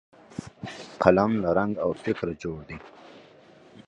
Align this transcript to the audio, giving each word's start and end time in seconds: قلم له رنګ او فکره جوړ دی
قلم 1.01 1.31
له 1.43 1.49
رنګ 1.57 1.73
او 1.83 1.89
فکره 2.03 2.33
جوړ 2.43 2.59
دی 2.67 2.77